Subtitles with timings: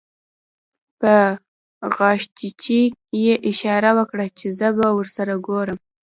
[0.99, 1.13] په
[1.95, 2.81] غاښچيچي
[3.23, 5.77] يې اشاره وکړه چې زه به درسره ګورم.